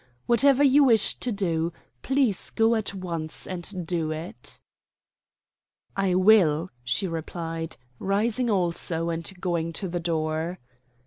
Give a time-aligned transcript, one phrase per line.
[0.25, 4.59] "Whatever you wish to do, please go at once and do it."
[5.95, 10.57] "I will," she replied, rising also and going to the door.